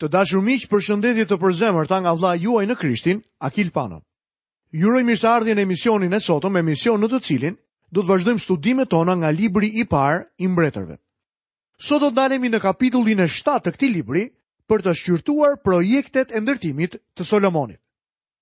Të 0.00 0.08
dashur 0.12 0.40
miq, 0.44 0.62
përshëndetje 0.72 1.26
të 1.28 1.36
përzemër 1.40 1.88
ta 1.88 1.96
nga 2.00 2.12
vllai 2.16 2.38
juaj 2.40 2.62
në 2.70 2.76
Krishtin, 2.80 3.18
Akil 3.48 3.68
Pano. 3.70 3.98
Ju 4.72 4.88
uroj 4.88 5.02
mirëseardhjen 5.04 5.60
e 5.60 5.64
emisionin 5.66 6.16
e 6.16 6.20
sotëm, 6.26 6.56
emision 6.60 7.02
në 7.02 7.10
të 7.12 7.18
cilin 7.26 7.58
do 7.92 8.00
të 8.00 8.08
vazhdojmë 8.10 8.40
studimet 8.44 8.88
tona 8.94 9.16
nga 9.20 9.32
libri 9.40 9.68
i 9.82 9.84
parë 9.90 10.22
i 10.38 10.48
mbretërve. 10.54 10.96
Sot 11.88 12.00
do 12.00 12.08
të 12.08 12.16
dalemi 12.20 12.48
në 12.48 12.62
kapitullin 12.64 13.20
e 13.20 13.28
7 13.34 13.58
të 13.66 13.74
këtij 13.76 13.90
libri 13.98 14.22
për 14.70 14.86
të 14.86 14.96
shqyrtuar 15.02 15.60
projektet 15.68 16.32
e 16.32 16.40
ndërtimit 16.40 16.96
të 17.16 17.26
Solomonit. 17.32 17.80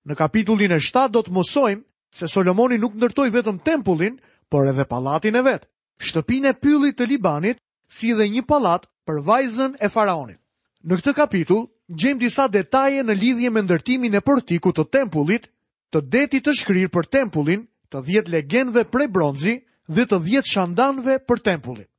Në 0.07 0.15
kapitullin 0.21 0.71
e 0.71 0.79
7 0.87 1.09
do 1.17 1.25
të 1.27 1.35
mësojmë 1.39 1.83
se 2.19 2.27
Solomoni 2.35 2.77
nuk 2.85 2.95
ndërtoi 3.01 3.31
vetëm 3.35 3.59
tempullin, 3.67 4.15
por 4.49 4.67
edhe 4.71 4.85
pallatin 4.93 5.35
e 5.35 5.43
vet, 5.49 5.67
shtëpinë 6.07 6.53
e 6.53 6.55
pyllit 6.63 6.95
të 6.97 7.07
Libanit, 7.11 7.59
si 7.99 8.15
dhe 8.15 8.31
një 8.31 8.47
pallat 8.47 8.87
për 9.05 9.25
vajzën 9.27 9.75
e 9.75 9.89
faraonit. 9.97 10.39
Në 10.87 10.95
këtë 11.01 11.11
kapitull, 11.15 11.65
gjem 12.01 12.19
disa 12.21 12.45
detaje 12.51 13.01
në 13.03 13.15
lidhje 13.19 13.49
me 13.51 13.63
ndërtimin 13.65 14.13
e 14.15 14.21
portikut 14.23 14.77
të 14.79 14.85
tempullit, 14.95 15.49
të 15.91 16.01
detit 16.13 16.45
të 16.45 16.53
shkrirë 16.59 16.91
për 16.93 17.09
tempullin, 17.15 17.65
të 17.91 18.03
dhjetë 18.07 18.31
legendve 18.35 18.85
prej 18.93 19.07
bronzi 19.17 19.57
dhe 19.97 20.05
të 20.07 20.19
dhjetë 20.27 20.51
shandanve 20.53 21.17
për 21.31 21.41
tempullin. 21.49 21.89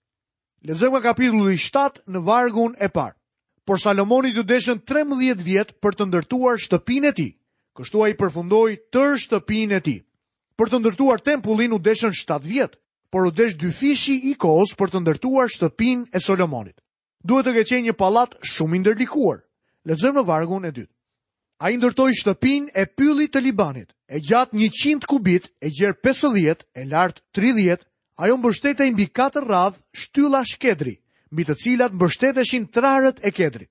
Lezëm 0.70 0.95
nga 0.96 1.02
kapitullu 1.10 1.52
i 1.52 1.58
7 1.64 2.00
në 2.14 2.24
vargun 2.30 2.72
e 2.80 2.88
parë. 2.95 3.16
Por 3.69 3.78
Salomoni 3.82 4.32
të 4.36 4.46
deshën 4.55 4.80
13 4.92 5.44
vjetë 5.44 5.77
për 5.84 5.98
të 5.98 6.08
ndërtuar 6.10 6.56
shtëpin 6.64 7.10
e 7.12 7.12
ti, 7.20 7.28
kështu 7.77 8.00
a 8.00 8.08
i 8.12 8.16
përfundoj 8.22 8.66
tër 8.94 9.19
shtëpin 9.27 9.77
e 9.77 9.80
ti. 9.86 9.98
Për 10.56 10.70
të 10.72 10.78
ndërtuar 10.83 11.20
tempullin 11.28 11.77
u 11.77 11.78
deshën 11.91 12.16
7 12.22 12.41
vjetë, 12.48 12.80
por 13.12 13.28
u 13.28 13.30
desh 13.41 13.58
dy 13.60 13.70
fishi 13.80 14.16
i 14.33 14.36
kohës 14.44 14.72
për 14.80 14.94
të 14.94 15.02
ndërtuar 15.05 15.52
shtëpin 15.56 16.08
e 16.16 16.20
Solomonit 16.27 16.80
duhet 17.24 17.47
të 17.48 17.55
keqenj 17.59 17.88
një 17.88 17.95
pallat 18.01 18.34
shumë 18.45 18.77
i 18.77 18.80
ndërlikuar. 18.84 19.41
Lexojmë 19.88 20.20
në 20.20 20.27
vargun 20.28 20.65
e 20.65 20.70
dytë. 20.73 20.92
Ai 21.61 21.74
ndërtoi 21.77 22.15
shtëpinë 22.16 22.72
e 22.75 22.86
pyllit 22.97 23.34
të 23.34 23.41
Libanit, 23.44 23.91
e 24.08 24.20
gjatë 24.20 24.56
100 24.56 25.06
kubit, 25.08 25.50
e 25.61 25.69
gjerë 25.69 25.98
50, 26.05 26.64
e 26.72 26.83
lartë 26.89 27.20
30, 27.36 27.84
ajo 28.19 28.36
mbështete 28.41 28.86
i 28.89 28.92
mbi 28.94 29.06
4 29.12 29.44
radhë 29.44 29.83
shtylla 30.00 30.41
shkedri, 30.48 30.94
mbi 31.33 31.42
të 31.44 31.56
cilat 31.62 31.92
mbështeteshin 31.92 32.67
trarët 32.72 33.20
e 33.22 33.31
kedri. 33.31 33.66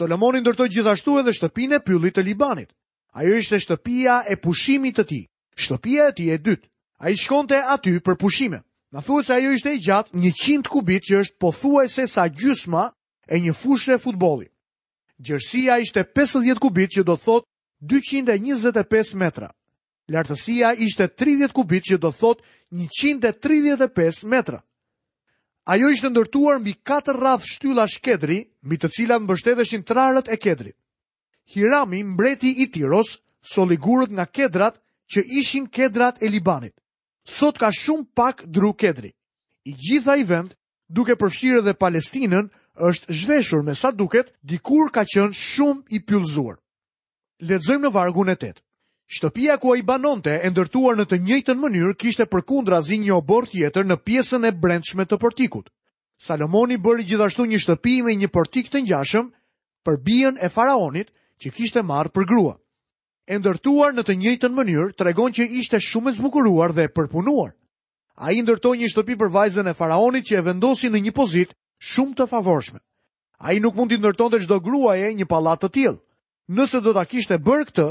i 0.00 0.40
ndërtoj 0.40 0.68
gjithashtu 0.68 1.18
edhe 1.18 1.32
shtëpin 1.32 1.72
e 1.72 1.78
pyllit 1.84 2.16
të 2.16 2.22
Libanit. 2.24 2.70
Ajo 3.14 3.34
ishte 3.36 3.60
shtëpia 3.60 4.24
e 4.32 4.36
pushimit 4.36 4.96
të 4.98 5.04
ti, 5.04 5.20
shtëpia 5.56 6.08
e 6.08 6.12
ti 6.12 6.30
e 6.30 6.38
dytë. 6.38 6.66
A 6.98 7.10
i 7.10 7.16
shkonte 7.16 7.54
aty 7.62 8.00
për 8.00 8.16
pushime. 8.18 8.62
Në 8.92 9.00
thuë 9.04 9.22
se 9.24 9.32
ajo 9.34 9.50
ishte 9.52 9.70
i 9.74 9.78
gjatë 9.84 10.10
100 10.16 10.68
kubit 10.70 11.02
që 11.06 11.20
është 11.20 11.36
po 11.38 11.52
thuaj 11.52 11.86
se 11.90 12.06
sa 12.06 12.26
gjysma 12.28 12.90
e 13.30 13.40
një 13.40 13.54
fushë 13.56 13.96
e 13.96 14.00
futbolit. 14.00 14.50
Gjërsia 15.18 15.76
ishte 15.82 16.04
50 16.04 16.58
kubit 16.60 16.96
që 16.98 17.04
do 17.06 17.16
thot 17.16 17.44
225 17.80 19.14
metra. 19.14 19.50
Lartësia 20.10 20.74
ishte 20.84 21.06
30 21.08 21.52
kubit 21.56 21.86
që 21.90 21.96
do 22.02 22.10
thot 22.12 22.42
135 22.76 24.24
metra. 24.28 24.58
Ajo 25.72 25.88
ishte 25.88 26.10
ndërtuar 26.12 26.58
mbi 26.60 26.74
4 26.86 27.14
rath 27.16 27.46
shtylla 27.48 27.86
shkedri, 27.88 28.38
mbi 28.66 28.76
të 28.76 28.90
cilat 28.92 29.22
në 29.22 29.30
bështetëshin 29.30 29.84
trarët 29.88 30.28
e 30.28 30.36
kedrit. 30.36 30.76
Hirami 31.54 32.02
mbreti 32.04 32.50
i 32.64 32.68
tiros, 32.72 33.14
soligurët 33.40 34.12
nga 34.12 34.26
kedrat 34.26 34.76
që 35.12 35.24
ishin 35.40 35.68
kedrat 35.72 36.20
e 36.22 36.28
Libanit. 36.28 36.74
Sot 37.24 37.56
ka 37.58 37.70
shumë 37.72 38.08
pak 38.14 38.44
dru 38.46 38.74
kedri. 38.76 39.12
I 39.64 39.72
gjitha 39.72 40.16
i 40.20 40.24
vend, 40.28 40.52
duke 40.88 41.16
përfshirë 41.16 41.62
dhe 41.64 41.76
Palestinen, 41.80 42.50
është 42.76 43.06
zhveshur 43.14 43.62
me 43.62 43.74
sa 43.74 43.90
duket, 43.92 44.32
dikur 44.42 44.90
ka 44.90 45.04
qenë 45.04 45.32
shumë 45.38 45.84
i 45.94 46.00
pyllzuar. 46.00 46.56
Lexojmë 47.40 47.86
në 47.86 47.92
vargun 47.94 48.28
e 48.28 48.34
8. 48.36 48.60
Shtëpia 49.06 49.58
ku 49.60 49.74
ai 49.74 49.82
banonte 49.84 50.32
e 50.42 50.50
ndërtuar 50.50 50.96
në 50.98 51.04
të 51.06 51.18
njëjtën 51.22 51.58
mënyrë 51.60 51.96
kishte 52.00 52.26
përkundrazi 52.26 52.98
një 52.98 53.14
obor 53.14 53.46
tjetër 53.50 53.84
në 53.86 53.96
pjesën 54.06 54.46
e 54.48 54.52
brendshme 54.52 55.04
të 55.06 55.18
portikut. 55.20 55.68
Salomoni 56.18 56.78
bëri 56.78 57.04
gjithashtu 57.04 57.46
një 57.46 57.58
shtëpi 57.62 57.98
me 58.06 58.14
një 58.16 58.28
portik 58.32 58.70
të 58.70 58.80
ngjashëm 58.84 59.28
për 59.84 59.96
bijën 60.06 60.38
e 60.40 60.48
faraonit 60.48 61.12
që 61.42 61.50
kishte 61.54 61.82
marrë 61.84 62.12
për 62.14 62.26
grua. 62.30 62.54
E 63.28 63.38
ndërtuar 63.38 63.92
në 63.94 64.02
të 64.04 64.16
njëjtën 64.20 64.54
mënyrë 64.56 64.90
tregon 64.98 65.32
që 65.36 65.46
ishte 65.60 65.78
shumë 65.80 66.10
e 66.10 66.16
zbukuruar 66.18 66.72
dhe 66.72 66.88
e 66.88 66.92
përpunuar. 66.96 67.52
Ai 68.16 68.40
ndërtoi 68.42 68.78
një 68.78 68.88
shtëpi 68.92 69.16
për 69.20 69.30
vajzën 69.36 69.68
e 69.70 69.74
faraonit 69.74 70.24
që 70.26 70.38
e 70.40 70.44
vendosi 70.48 70.88
në 70.90 71.00
një 71.04 71.12
pozitë 71.16 71.54
shumë 71.92 72.16
të 72.20 72.26
favorshme. 72.30 72.80
A 73.44 73.52
i 73.52 73.60
nuk 73.60 73.76
mund 73.76 73.92
të 73.92 73.98
ndërton 74.00 74.32
të 74.32 74.42
gjdo 74.44 74.58
grua 74.64 74.94
e 74.96 75.10
një 75.18 75.26
palat 75.28 75.60
të 75.64 75.70
tjil. 75.74 75.96
Nëse 76.56 76.80
do 76.84 76.92
të 76.96 77.04
kishtë 77.12 77.36
e 77.38 77.42
bërë 77.44 77.66
këtë, 77.70 77.86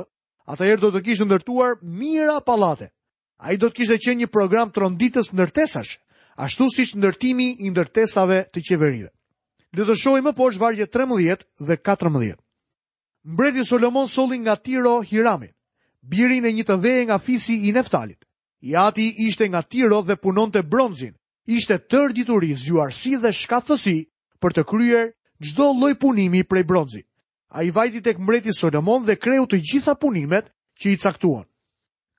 ata 0.50 0.68
erë 0.68 0.82
do 0.86 0.90
të 0.94 1.04
kishtë 1.06 1.28
ndërtuar 1.30 1.78
mira 2.02 2.40
palate. 2.46 2.90
A 3.44 3.54
i 3.54 3.58
do 3.60 3.70
të 3.70 3.78
kishtë 3.80 3.98
e 3.98 4.04
qenë 4.06 4.22
një 4.24 4.30
program 4.34 4.72
të 4.72 4.82
ronditës 4.84 5.34
nërtesash, 5.38 5.98
ashtu 6.42 6.68
si 6.74 6.86
që 6.90 7.02
ndërtimi 7.02 7.48
i 7.66 7.74
ndërtesave 7.74 8.40
të 8.54 8.64
qeverive. 8.70 9.10
Dhe 9.74 9.86
të 9.88 9.96
shojë 10.04 10.26
më 10.26 10.34
poshë 10.38 10.62
vargje 10.62 10.88
13 10.94 11.46
dhe 11.68 11.78
14. 11.86 12.38
Mbredi 13.34 13.64
Solomon 13.66 14.08
Solin 14.12 14.44
nga 14.44 14.56
Tiro 14.56 15.00
Hirami, 15.08 15.50
birin 16.02 16.46
e 16.46 16.52
një 16.54 16.66
të 16.68 16.80
vejë 16.84 17.04
nga 17.08 17.18
fisi 17.26 17.56
i 17.68 17.72
Neftalit. 17.74 18.22
I 18.68 18.76
ati 18.80 19.10
ishte 19.28 19.48
nga 19.50 19.62
Tiro 19.62 20.02
dhe 20.04 20.16
punon 20.24 20.52
të 20.52 20.62
bronzin, 20.72 21.14
ishte 21.46 21.78
tër 21.78 22.14
dituri, 22.16 22.54
zgjuarsi 22.56 23.16
dhe 23.20 23.32
shkathësi 23.36 23.98
për 24.42 24.52
të 24.56 24.64
kryer 24.70 25.12
çdo 25.44 25.66
lloj 25.80 25.94
punimi 26.00 26.44
prej 26.44 26.64
bronzi. 26.64 27.02
Ai 27.50 27.70
vajti 27.72 28.02
tek 28.02 28.18
mbreti 28.18 28.54
Solomon 28.54 29.06
dhe 29.06 29.16
kreu 29.16 29.46
të 29.46 29.60
gjitha 29.62 29.94
punimet 30.02 30.48
që 30.82 30.88
i 30.90 30.98
caktuan. 30.98 31.46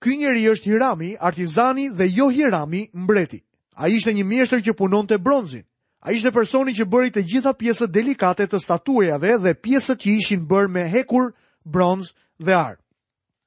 Ky 0.03 0.17
njeri 0.17 0.45
është 0.53 0.71
Hirami, 0.71 1.17
artizani 1.21 1.89
dhe 1.91 2.07
jo 2.11 2.29
Hirami, 2.29 2.89
mbreti. 2.93 3.41
A 3.77 3.89
ishte 3.89 4.13
një 4.13 4.25
mjeshtër 4.25 4.61
që 4.63 4.77
punon 4.77 5.07
të 5.07 5.19
bronzin. 5.19 5.65
A 6.05 6.13
ishte 6.13 6.31
personi 6.31 6.75
që 6.77 6.84
bëri 6.84 7.11
të 7.15 7.25
gjitha 7.27 7.53
pjesët 7.59 7.91
delikate 7.91 8.47
të 8.47 8.59
statuajave 8.61 9.39
dhe 9.43 9.55
pjesët 9.55 9.99
që 10.05 10.11
ishin 10.21 10.45
bërë 10.47 10.71
me 10.71 10.84
hekur, 10.93 11.33
bronz 11.65 12.13
dhe 12.39 12.53
ar. 12.55 12.77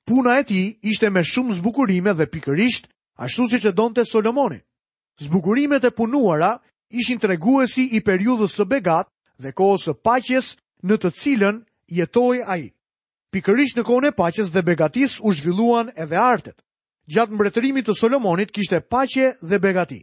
Puna 0.07 0.39
e 0.39 0.43
ti 0.43 0.61
ishte 0.81 1.09
me 1.09 1.23
shumë 1.23 1.59
zbukurime 1.61 2.13
dhe 2.13 2.27
pikërisht, 2.33 2.89
ashtu 3.15 3.47
si 3.49 3.59
që 3.63 3.71
donë 3.77 3.95
të 4.01 4.07
Solomonin 4.09 4.65
zbukurimet 5.25 5.83
e 5.83 5.89
punuara 5.91 6.57
ishin 6.99 7.19
të 7.19 7.27
reguesi 7.33 7.83
i 7.97 8.01
periudhës 8.05 8.55
së 8.57 8.65
begat 8.65 9.09
dhe 9.41 9.51
kohës 9.51 9.87
së 9.89 9.93
paches 10.07 10.53
në 10.85 10.97
të 11.01 11.11
cilën 11.21 11.61
jetoj 11.99 12.37
a 12.45 12.55
i. 12.61 12.69
Pikërish 13.33 13.75
në 13.77 13.83
kone 13.83 14.11
paches 14.15 14.51
dhe 14.53 14.61
begatis 14.63 15.17
u 15.23 15.33
zhvilluan 15.33 15.91
edhe 15.95 16.15
artet. 16.15 16.55
Gjatë 17.07 17.33
mbretërimit 17.35 17.87
të 17.87 17.95
Solomonit 17.95 18.51
kishte 18.51 18.79
pache 18.81 19.33
dhe 19.41 19.59
begati. 19.59 19.99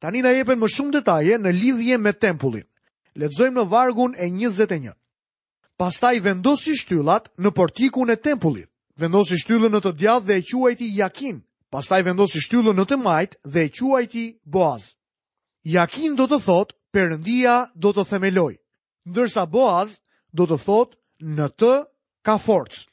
Tani 0.00 0.22
na 0.22 0.32
jepen 0.34 0.58
më 0.60 0.68
shumë 0.74 0.92
detaje 0.98 1.38
në 1.38 1.52
lidhje 1.52 1.98
me 1.98 2.12
tempullin. 2.12 2.66
Ledzojmë 3.14 3.60
në 3.60 3.68
vargun 3.70 4.14
e 4.18 4.26
21. 4.28 4.92
Pastaj 5.76 6.14
vendosi 6.24 6.74
shtyllat 6.76 7.28
në 7.38 7.50
portikun 7.56 8.10
e 8.12 8.16
tempullit. 8.16 8.68
Vendosi 9.00 9.38
shtyllën 9.40 9.72
në 9.72 9.80
të 9.84 9.92
djathë 10.00 10.26
dhe 10.26 10.36
e 10.36 10.42
quajti 10.50 10.88
jakin, 10.96 11.38
Pastaj 11.72 12.02
vendosi 12.04 12.42
shtyllën 12.44 12.76
në 12.76 12.84
të 12.90 12.98
majtë 13.00 13.38
dhe 13.52 13.62
e 13.64 13.68
quajti 13.72 14.24
Boaz. 14.54 14.90
Jakin 15.74 16.18
do 16.18 16.26
të 16.28 16.38
thot, 16.44 16.74
përëndia 16.92 17.54
do 17.80 17.94
të 17.96 18.04
themeloj, 18.10 18.52
ndërsa 19.08 19.46
Boaz 19.54 19.94
do 20.36 20.44
të 20.50 20.58
thot, 20.66 20.96
në 21.36 21.46
të 21.58 21.72
ka 22.26 22.34
forcë. 22.44 22.84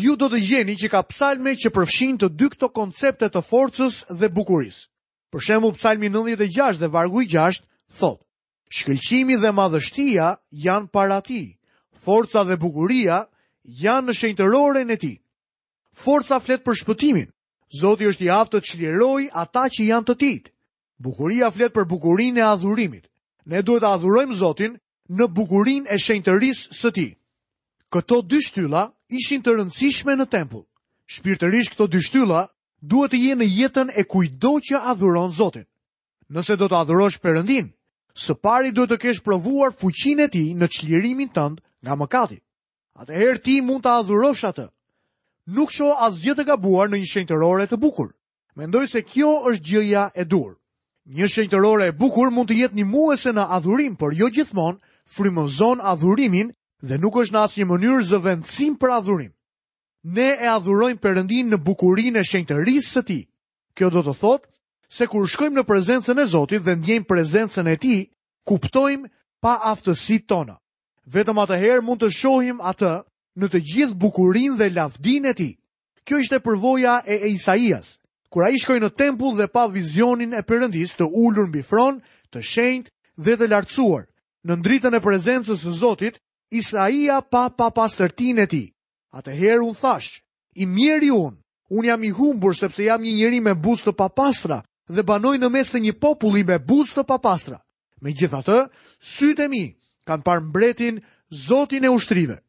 Ju 0.00 0.14
do 0.20 0.28
të 0.28 0.40
gjeni 0.48 0.74
që 0.80 0.88
ka 0.92 1.00
psalme 1.10 1.52
që 1.60 1.68
përfshin 1.76 2.14
të 2.20 2.28
dy 2.38 2.48
këto 2.54 2.68
koncepte 2.78 3.28
të 3.28 3.42
forcës 3.50 3.94
dhe 4.20 4.28
bukurisë. 4.36 4.82
Për 5.32 5.44
shembull 5.46 5.76
psalmi 5.76 6.08
96 6.12 6.80
dhe 6.80 6.88
vargu 6.94 7.22
i 7.24 7.28
6 7.34 7.60
thot: 7.98 8.20
Shkëlqimi 8.76 9.36
dhe 9.42 9.52
madhështia 9.58 10.30
janë 10.64 10.88
para 10.96 11.20
ti, 11.28 11.42
forca 12.04 12.40
dhe 12.48 12.56
bukuria 12.60 13.18
janë 13.82 14.06
në 14.08 14.14
shenjtërore 14.16 14.84
e 14.92 14.96
ti. 14.96 15.14
Forca 16.04 16.36
flet 16.44 16.64
për 16.64 16.74
shpëtimin, 16.82 17.28
Zoti 17.70 18.06
është 18.08 18.24
i 18.24 18.28
aftë 18.32 18.56
të 18.60 18.64
çlirojë 18.70 19.26
ata 19.42 19.66
që 19.68 19.84
janë 19.90 20.06
të 20.08 20.14
tij. 20.22 20.36
Bukuria 20.98 21.50
flet 21.52 21.72
për 21.74 21.84
bukurinë 21.90 22.40
e 22.40 22.44
adhurimit. 22.46 23.04
Ne 23.44 23.62
duhet 23.62 23.82
të 23.82 23.90
adhurojmë 23.92 24.34
Zotin 24.40 24.78
në 25.08 25.26
bukurinë 25.36 25.88
e 25.92 25.98
shenjtërisë 26.00 26.72
së 26.78 26.92
tij. 26.96 27.10
Këto 27.92 28.22
dy 28.24 28.40
shtylla 28.44 28.86
ishin 29.20 29.42
të 29.44 29.54
rëndësishme 29.58 30.16
në 30.16 30.26
tempull. 30.32 30.64
Shpirtërisht 31.12 31.74
këto 31.76 31.86
dy 31.92 32.00
shtylla 32.08 32.46
duhet 32.80 33.12
të 33.12 33.20
jenë 33.24 33.42
në 33.44 33.48
jetën 33.60 33.92
e 33.94 34.02
kujdo 34.04 34.54
që 34.68 34.80
adhuron 34.92 35.32
Zotin. 35.36 35.64
Nëse 36.32 36.56
do 36.60 36.66
të 36.68 36.76
adhurosh 36.82 37.20
Perëndin, 37.22 37.68
së 38.12 38.34
pari 38.44 38.72
duhet 38.72 38.90
të 38.90 38.98
kesh 39.04 39.20
provuar 39.24 39.72
fuqinë 39.80 40.24
e 40.26 40.28
tij 40.32 40.48
në 40.56 40.66
çlirimin 40.76 41.30
tënd 41.36 41.60
nga 41.84 41.94
mëkati. 42.00 42.40
Atëherë 43.00 43.42
ti 43.44 43.60
mund 43.64 43.84
të 43.84 43.92
adhurosh 44.00 44.44
atë 44.50 44.66
nuk 45.48 45.70
shoh 45.72 45.96
asgjë 46.04 46.34
të 46.36 46.44
gabuar 46.50 46.90
në 46.92 47.00
një 47.02 47.08
shenjtërore 47.12 47.66
të 47.70 47.78
bukur. 47.80 48.10
Mendoj 48.58 48.86
se 48.90 49.02
kjo 49.06 49.30
është 49.50 49.64
gjëja 49.68 50.08
e 50.20 50.24
dur. 50.28 50.54
Një 51.08 51.28
shenjtërore 51.32 51.86
e 51.88 51.94
bukur 51.96 52.30
mund 52.34 52.50
të 52.50 52.58
jetë 52.62 52.76
një 52.78 52.84
muese 52.86 53.32
në 53.32 53.46
adhurim, 53.56 53.94
por 53.96 54.12
jo 54.12 54.28
gjithmonë 54.28 54.78
frymëzon 55.08 55.80
adhurimin 55.80 56.50
dhe 56.84 56.98
nuk 57.00 57.16
është 57.22 57.34
në 57.36 57.42
asnjë 57.46 57.68
mënyrë 57.70 58.04
zëvendësim 58.10 58.74
për 58.76 58.92
adhurim. 59.00 59.32
Ne 60.04 60.28
e 60.42 60.46
adhurojmë 60.52 61.00
Perëndin 61.02 61.48
në 61.52 61.58
bukurinë 61.64 62.20
e 62.20 62.24
shenjtërisë 62.28 62.92
së 62.92 63.04
Tij. 63.08 63.24
Kjo 63.74 63.88
do 63.90 64.04
të 64.04 64.14
thotë 64.20 64.52
se 64.94 65.08
kur 65.10 65.26
shkojmë 65.28 65.58
në 65.58 65.64
prezencën 65.68 66.20
e 66.22 66.28
Zotit 66.34 66.62
dhe 66.64 66.76
ndjejmë 66.80 67.08
prezencën 67.08 67.66
e 67.72 67.76
Tij, 67.76 68.04
kuptojmë 68.48 69.08
pa 69.42 69.56
aftësitë 69.72 70.26
tona. 70.28 70.58
Vetëm 71.08 71.40
atëherë 71.40 71.82
mund 71.86 72.04
të 72.04 72.12
shohim 72.14 72.60
atë 72.60 72.92
në 73.38 73.46
të 73.52 73.60
gjithë 73.72 73.94
bukurinë 74.02 74.58
dhe 74.58 74.68
lavdinë 74.74 75.30
e 75.30 75.34
tij. 75.38 75.52
Kjo 76.04 76.18
ishte 76.22 76.40
përvoja 76.42 76.98
e 77.06 77.18
Isaias, 77.30 77.98
kur 78.32 78.44
ai 78.46 78.58
shkoi 78.58 78.80
në 78.82 78.90
tempull 78.98 79.36
dhe 79.38 79.46
pa 79.52 79.66
vizionin 79.70 80.34
e 80.34 80.42
Perëndisë 80.42 80.98
të 80.98 81.06
ulur 81.24 81.48
mbi 81.48 81.62
fron, 81.62 82.00
të 82.34 82.42
shenjtë 82.42 82.90
dhe 83.24 83.36
të 83.38 83.48
lartësuar, 83.52 84.04
në 84.46 84.58
ndritën 84.60 84.96
e 84.98 85.02
prezencës 85.04 85.60
së 85.62 85.72
Zotit, 85.82 86.18
Isaia 86.50 87.20
pa 87.30 87.48
pa 87.52 87.68
pastërtinë 87.74 88.42
e 88.42 88.46
tij. 88.46 88.66
Atëherë 89.14 89.62
u 89.68 89.72
thash, 89.76 90.22
i 90.60 90.64
mirë 90.66 91.12
unë, 91.12 91.36
unë 91.76 91.86
jam 91.88 92.02
i 92.04 92.10
humbur 92.16 92.56
sepse 92.56 92.88
jam 92.88 93.00
një 93.04 93.14
njeri 93.18 93.40
me 93.44 93.54
buzë 93.54 93.88
të 93.88 93.96
papastra 93.96 94.62
dhe 94.88 95.04
banoj 95.04 95.36
në 95.38 95.48
mes 95.52 95.70
të 95.70 95.80
një 95.84 95.94
populli 96.00 96.42
me 96.48 96.58
buzë 96.58 96.98
të 96.98 97.04
papastra. 97.08 97.58
Megjithatë, 98.00 98.58
sytë 99.14 99.44
e 99.44 99.48
mi 99.52 99.64
kanë 100.08 100.24
parë 100.24 100.44
mbretin 100.48 101.00
Zotin 101.48 101.84
e 101.84 101.92
ushtrive 101.92 102.40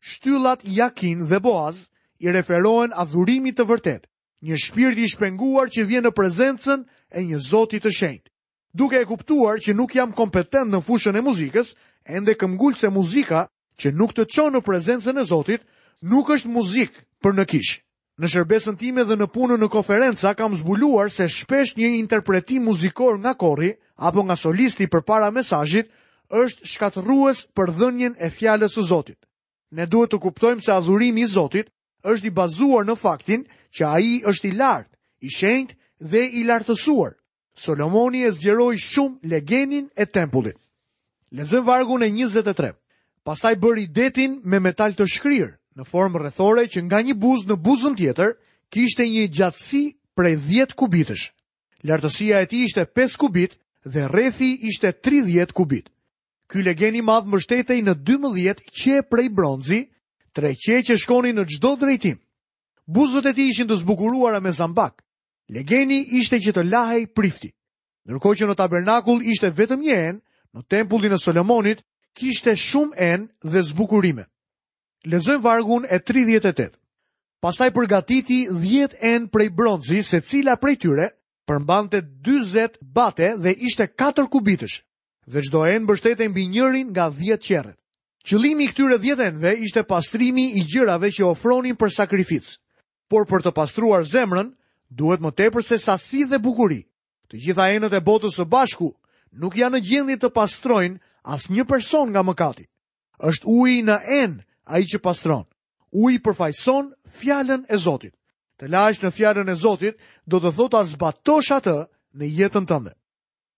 shtyllat 0.00 0.62
Jakin 0.64 1.26
dhe 1.30 1.38
Boaz 1.42 1.76
i 2.20 2.30
referohen 2.32 2.92
adhurimit 2.94 3.58
të 3.58 3.66
vërtet, 3.68 4.06
një 4.42 4.56
shpirt 4.60 4.98
i 4.98 5.08
shpenguar 5.08 5.68
që 5.72 5.84
vjen 5.88 6.04
në 6.08 6.12
prezencën 6.12 6.84
e 7.12 7.20
një 7.22 7.38
Zoti 7.40 7.80
të 7.80 7.90
shenjtë. 7.92 8.30
Duke 8.76 9.00
e 9.00 9.04
kuptuar 9.08 9.56
që 9.60 9.72
nuk 9.74 9.94
jam 9.96 10.12
kompetent 10.12 10.68
në 10.72 10.82
fushën 10.86 11.16
e 11.16 11.22
muzikës, 11.24 11.72
ende 12.04 12.34
këmbgul 12.36 12.76
se 12.76 12.90
muzika 12.92 13.46
që 13.80 13.92
nuk 13.96 14.12
të 14.12 14.24
çon 14.32 14.52
në 14.56 14.60
prezencën 14.62 15.16
e 15.20 15.24
Zotit 15.24 15.64
nuk 16.04 16.28
është 16.30 16.52
muzikë 16.52 17.00
për 17.24 17.36
në 17.36 17.44
kishë. 17.50 17.80
Në 18.20 18.30
shërbesën 18.32 18.76
time 18.80 19.02
dhe 19.04 19.12
në 19.16 19.26
punën 19.32 19.60
në 19.60 19.68
konferenca 19.72 20.32
kam 20.34 20.54
zbuluar 20.56 21.08
se 21.12 21.28
shpesh 21.28 21.76
një 21.76 21.88
interpretim 22.00 22.64
muzikor 22.68 23.18
nga 23.20 23.32
kori 23.36 23.72
apo 23.96 24.22
nga 24.24 24.36
solisti 24.36 24.86
për 24.88 25.02
para 25.04 25.28
mesajit 25.30 25.88
është 26.32 26.64
shkatrues 26.68 27.44
për 27.56 27.72
dhënjën 27.76 28.14
e 28.16 28.28
fjallës 28.32 28.76
u 28.80 28.84
Zotit 28.88 29.16
ne 29.74 29.86
duhet 29.90 30.10
të 30.12 30.18
kuptojmë 30.22 30.62
se 30.64 30.72
adhurimi 30.72 31.22
i 31.24 31.26
Zotit 31.26 31.70
është 32.06 32.26
i 32.26 32.30
bazuar 32.30 32.86
në 32.86 32.94
faktin 33.00 33.46
që 33.74 33.82
ai 33.86 34.18
është 34.26 34.48
i 34.48 34.52
lartë, 34.54 34.92
i 35.26 35.30
shenjtë 35.34 35.74
dhe 36.10 36.22
i 36.40 36.44
lartësuar. 36.46 37.14
Solomoni 37.56 38.22
e 38.24 38.30
zgjeroi 38.32 38.78
shumë 38.78 39.26
legenin 39.32 39.88
e 39.96 40.06
tempullit. 40.06 40.58
Lexojmë 41.32 41.66
vargu 41.66 41.96
në 41.98 42.10
23. 42.26 42.72
Pastaj 43.26 43.56
bëri 43.58 43.86
detin 43.90 44.38
me 44.44 44.60
metal 44.62 44.94
të 44.94 45.06
shkrirë, 45.10 45.54
në 45.76 45.84
formë 45.84 46.20
rrethore 46.22 46.66
që 46.70 46.82
nga 46.86 47.00
një 47.02 47.16
buzë 47.18 47.48
në 47.50 47.56
buzën 47.66 47.96
tjetër 47.98 48.36
kishte 48.72 49.08
një 49.10 49.24
gjatësi 49.34 49.82
prej 50.16 50.36
10 50.46 50.76
kubitësh. 50.78 51.24
Lartësia 51.86 52.40
e 52.44 52.48
tij 52.50 52.64
ishte 52.68 52.86
5 52.96 53.16
kubit 53.20 53.58
dhe 53.84 54.06
rrethi 54.12 54.52
ishte 54.70 54.92
30 54.92 55.52
kubit. 55.52 55.90
Ky 56.46 56.62
legen 56.62 56.94
i 56.94 57.02
madh 57.02 57.26
mbështetej 57.26 57.80
në 57.82 57.94
12 58.06 58.60
qe 58.70 59.00
prej 59.10 59.26
bronzi, 59.34 59.80
tre 60.36 60.52
qe 60.54 60.78
që 60.86 60.96
shkonin 61.02 61.36
në 61.40 61.44
çdo 61.50 61.72
drejtim. 61.80 62.20
Buzët 62.86 63.26
e 63.26 63.32
tij 63.34 63.50
ishin 63.50 63.66
të 63.68 63.80
zbukuruara 63.82 64.38
me 64.44 64.52
zambak. 64.54 65.02
Legeni 65.50 66.04
ishte 66.20 66.38
që 66.42 66.52
të 66.54 66.66
lahej 66.70 67.08
prifti. 67.16 67.50
Ndërkohë 68.06 68.38
që 68.38 68.46
në 68.46 68.56
tabernakull 68.60 69.24
ishte 69.26 69.50
vetëm 69.58 69.82
një 69.82 69.96
enë, 70.08 70.20
në 70.54 70.60
tempullin 70.70 71.12
e 71.12 71.18
Solomonit 71.18 71.82
kishte 72.16 72.54
shumë 72.54 72.94
enë 72.94 73.26
dhe 73.50 73.62
zbukurime. 73.72 74.26
Lexojmë 75.10 75.42
vargun 75.44 75.84
e 75.90 75.98
38. 75.98 76.70
Pastaj 77.42 77.70
përgatiti 77.74 78.40
10 78.54 78.98
enë 79.02 79.28
prej 79.34 79.50
bronzi, 79.58 79.98
secila 80.02 80.54
prej 80.56 80.76
tyre 80.82 81.10
përmbante 81.46 82.00
40 82.26 82.78
bate 82.82 83.34
dhe 83.42 83.50
ishte 83.66 83.86
4 83.98 84.30
kubitësh 84.30 84.85
dhe 85.26 85.42
çdo 85.44 85.60
enë 85.66 85.82
mbështetej 85.84 86.28
mbi 86.30 86.44
njërin 86.54 86.88
nga 86.94 87.06
10 87.10 87.38
qerret. 87.42 87.76
Qëllimi 88.26 88.66
i 88.66 88.70
këtyre 88.70 88.96
10 88.98 89.22
enëve 89.30 89.52
ishte 89.66 89.82
pastrimi 89.86 90.44
i 90.58 90.62
gjërave 90.66 91.10
që 91.14 91.26
ofronin 91.26 91.76
për 91.78 91.90
sakrificë. 91.94 92.56
Por 93.10 93.26
për 93.30 93.44
të 93.46 93.50
pastruar 93.54 94.02
zemrën, 94.02 94.50
duhet 94.90 95.22
më 95.22 95.30
tepër 95.34 95.62
se 95.62 95.78
sasi 95.78 96.24
dhe 96.26 96.38
bukuri. 96.42 96.80
Të 97.30 97.36
gjitha 97.42 97.70
enët 97.76 97.94
e 97.94 98.02
botës 98.02 98.34
së 98.38 98.46
bashku 98.50 98.92
nuk 99.32 99.54
janë 99.58 99.76
në 99.78 99.84
gjendje 99.86 100.16
të 100.22 100.30
pastrojnë 100.34 100.98
asnjë 101.34 101.66
person 101.66 102.08
nga 102.10 102.22
mëkati. 102.26 102.64
është 103.28 103.46
uji 103.58 103.82
në 103.82 103.96
en 104.22 104.32
ai 104.74 104.82
që 104.84 104.98
pastron. 104.98 105.44
Uji 105.90 106.18
përfaqëson 106.20 106.92
fjalën 107.18 107.62
e 107.68 107.76
Zotit. 107.78 108.12
Të 108.60 108.68
lajsh 108.68 109.00
në 109.02 109.10
fjalën 109.16 109.48
e 109.48 109.54
Zotit 109.54 109.96
do 110.26 110.36
të 110.40 110.50
thotë 110.56 110.84
zbatosh 110.94 111.50
atë 111.56 111.88
në 112.18 112.24
jetën 112.38 112.66
tënde. 112.68 112.92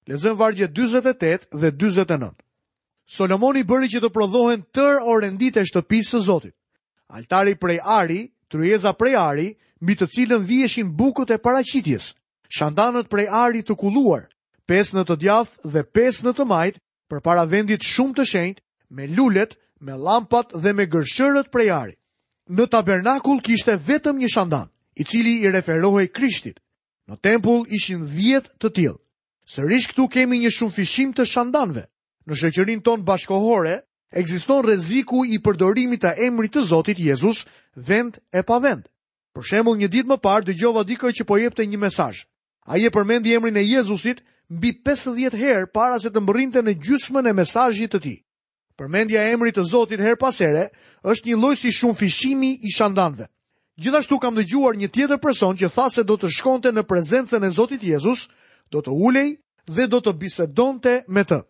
Lezëm 0.09 0.37
vargje 0.41 0.67
28 0.73 1.47
dhe 1.61 1.69
29. 1.77 2.33
Solomoni 3.17 3.61
bëri 3.69 3.91
që 3.93 4.01
të 4.01 4.09
prodhohen 4.13 4.63
tër 4.77 5.03
orendit 5.15 5.57
e 5.61 5.65
shtëpisë 5.69 6.15
së 6.15 6.21
Zotit. 6.29 6.55
Altari 7.13 7.53
prej 7.61 7.77
ari, 7.97 8.21
tryeza 8.53 8.95
prej 8.97 9.15
ari, 9.21 9.49
mbi 9.85 9.95
të 10.01 10.09
cilën 10.15 10.47
vieshin 10.49 10.89
bukët 10.97 11.35
e 11.37 11.37
paraqitjes, 11.45 12.07
shandanët 12.57 13.11
prej 13.13 13.27
ari 13.43 13.61
të 13.65 13.77
kulluar, 13.81 14.25
pesë 14.69 14.97
në 14.97 15.05
të 15.11 15.17
djath 15.27 15.59
dhe 15.75 15.83
pesë 15.97 16.25
në 16.27 16.33
të 16.39 16.47
majt, 16.55 16.79
për 17.13 17.21
para 17.29 17.45
vendit 17.53 17.85
shumë 17.89 18.17
të 18.19 18.27
shenjt, 18.33 18.63
me 18.97 19.09
lullet, 19.17 19.57
me 19.85 19.93
lampat 20.09 20.57
dhe 20.65 20.73
me 20.77 20.87
gërshërët 20.93 21.53
prej 21.53 21.69
ari. 21.81 21.97
Në 22.57 22.65
tabernakull 22.73 23.45
kishte 23.45 23.77
vetëm 23.89 24.25
një 24.25 24.33
shandan, 24.35 24.73
i 25.01 25.05
cili 25.05 25.37
i 25.45 25.53
referohej 25.53 26.09
Krishtit. 26.17 26.59
Në 27.09 27.21
tempull 27.29 27.69
ishin 27.77 28.09
10 28.17 28.55
të 28.57 28.73
tillë. 28.77 28.97
Sërish 29.49 29.87
këtu 29.95 30.05
kemi 30.13 30.39
një 30.43 30.51
shumë 30.53 30.75
fishim 30.77 31.13
të 31.17 31.25
shandanve. 31.31 31.87
Në 32.29 32.37
shëqërin 32.37 32.83
ton 32.85 33.01
bashkohore, 33.09 33.79
egziston 34.21 34.61
reziku 34.69 35.23
i 35.33 35.39
përdorimit 35.41 36.03
të 36.05 36.11
emrit 36.27 36.53
të 36.53 36.67
Zotit 36.69 36.99
Jezus 37.01 37.47
vend 37.89 38.19
e 38.37 38.43
pa 38.45 38.59
vend. 38.61 38.83
Për 39.33 39.47
shembul 39.49 39.79
një 39.81 39.89
dit 39.95 40.05
më 40.11 40.19
parë, 40.21 40.45
dëgjova 40.51 40.85
gjova 40.91 41.13
që 41.17 41.25
po 41.31 41.39
jepte 41.41 41.65
një 41.65 41.79
mesaj. 41.81 42.27
A 42.69 42.77
je 42.77 42.91
përmendi 42.93 43.33
emrin 43.39 43.57
e 43.57 43.65
Jezusit 43.65 44.21
mbi 44.53 44.73
50 44.85 45.33
herë 45.41 45.71
para 45.73 45.97
se 46.01 46.11
të 46.13 46.21
mbërinte 46.21 46.61
në 46.69 46.75
gjysmën 46.85 47.31
e 47.31 47.33
mesajit 47.41 47.93
të 47.97 48.01
ti. 48.05 48.15
Përmendja 48.77 49.25
emrit 49.33 49.57
të 49.57 49.65
Zotit 49.73 50.01
her 50.05 50.19
pasere 50.21 50.69
është 51.09 51.29
një 51.33 51.37
loj 51.41 51.57
si 51.57 51.73
shumë 51.73 51.95
fishimi 52.05 52.53
i 52.69 52.71
shandanve. 52.77 53.29
Gjithashtu 53.81 54.21
kam 54.21 54.37
dëgjuar 54.37 54.77
një 54.77 54.91
tjetër 54.93 55.19
person 55.25 55.57
që 55.57 55.73
tha 55.73 55.89
se 55.97 56.05
do 56.05 56.19
të 56.21 56.29
shkonte 56.37 56.69
në 56.77 56.85
prezencën 56.85 57.45
e 57.45 57.51
Zotit 57.59 57.83
Jezus, 57.89 58.29
do 58.69 58.83
të 58.85 58.93
ulej 58.93 59.31
dhe 59.69 59.87
do 59.93 60.01
të 60.01 60.13
bisedonte 60.19 61.03
me 61.13 61.25
të. 61.29 61.43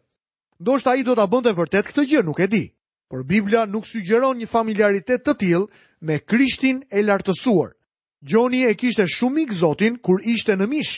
Do 0.59 0.79
shta 0.79 0.97
i 0.99 1.05
do 1.07 1.15
të 1.15 1.23
abënd 1.27 1.47
e 1.49 1.55
vërtet 1.55 1.89
këtë 1.89 2.05
gjë, 2.11 2.23
nuk 2.27 2.41
e 2.43 2.49
di. 2.51 2.65
Por 3.09 3.23
Biblia 3.25 3.63
nuk 3.71 3.87
sugjeron 3.87 4.37
një 4.39 4.49
familiaritet 4.51 5.23
të 5.25 5.35
tjil 5.41 5.69
me 6.05 6.19
krishtin 6.19 6.83
e 6.91 7.03
lartësuar. 7.07 7.73
Gjoni 8.21 8.65
e 8.67 8.75
kishte 8.75 9.07
shumik 9.07 9.53
zotin 9.55 9.97
kur 10.03 10.19
ishte 10.27 10.57
në 10.59 10.67
mish, 10.67 10.97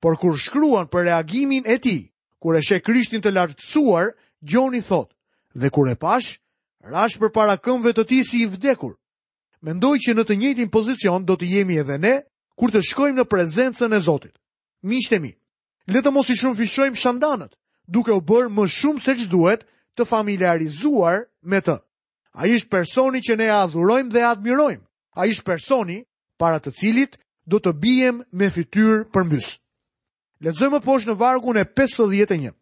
por 0.00 0.16
kur 0.16 0.38
shkruan 0.40 0.88
për 0.88 1.04
reagimin 1.10 1.66
e 1.68 1.76
ti, 1.78 1.98
kur 2.40 2.56
e 2.56 2.62
she 2.64 2.80
krishtin 2.80 3.20
të 3.22 3.34
lartësuar, 3.36 4.14
Gjoni 4.44 4.82
thot, 4.84 5.08
dhe 5.56 5.70
kur 5.72 5.88
e 5.88 5.94
pash, 5.96 6.36
rash 6.84 7.16
për 7.20 7.30
para 7.32 7.56
këmve 7.56 7.94
të 7.96 8.02
ti 8.04 8.18
si 8.28 8.42
i 8.44 8.48
vdekur. 8.48 8.92
Mendoj 9.64 9.96
që 10.04 10.12
në 10.18 10.24
të 10.28 10.36
njëtin 10.40 10.68
pozicion 10.72 11.24
do 11.24 11.32
të 11.36 11.48
jemi 11.48 11.78
edhe 11.80 11.96
ne, 11.98 12.16
kur 12.56 12.68
të 12.72 12.82
shkojmë 12.84 13.20
në 13.22 13.28
prezencën 13.28 13.96
e 13.96 14.00
zotit. 14.04 14.36
Mishte 14.84 15.16
mi, 15.20 15.30
shtemi, 15.32 15.32
Le 15.86 16.00
të 16.00 16.10
mos 16.16 16.30
i 16.32 16.36
shumë 16.40 16.56
fishojmë 16.56 16.96
shandanët, 16.96 17.50
duke 17.92 18.12
u 18.16 18.20
bërë 18.24 18.48
më 18.56 18.64
shumë 18.72 19.02
se 19.04 19.14
që 19.20 19.26
duhet 19.30 19.66
të 19.98 20.06
familiarizuar 20.08 21.26
me 21.52 21.60
të. 21.60 21.74
A 22.34 22.48
ishtë 22.48 22.72
personi 22.72 23.20
që 23.20 23.36
ne 23.38 23.50
adhurojmë 23.52 24.10
dhe 24.14 24.22
admirojmë. 24.26 24.82
A 25.20 25.28
ishtë 25.28 25.44
personi 25.44 25.98
para 26.40 26.58
të 26.64 26.72
cilit 26.80 27.18
do 27.46 27.60
të 27.60 27.74
bijem 27.84 28.22
me 28.32 28.48
fityr 28.50 29.04
për 29.12 29.28
mbys. 29.28 29.50
Letëzojmë 30.44 30.80
poshë 30.86 31.10
në 31.12 31.18
vargun 31.20 31.60
e 31.60 31.64
51. 31.68 32.54